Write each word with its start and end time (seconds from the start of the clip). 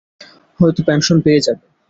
হয়তো 0.59 0.81
পেনশন 0.87 1.17
পেয়ে 1.25 1.43
যাবে। 1.45 1.63